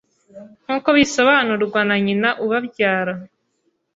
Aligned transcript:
nk’uko 0.63 0.89
bisobanurwa 0.97 1.79
na 1.87 1.95
nyina 2.05 2.29
ubabyara 2.43 3.13